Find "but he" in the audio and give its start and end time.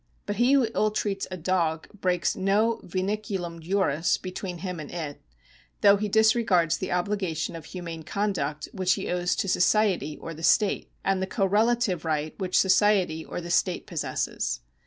0.25-0.53